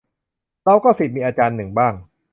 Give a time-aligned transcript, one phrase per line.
[0.63, 1.93] เราก็ศิษย์มีอาจารย์ หนึ่งบ้าง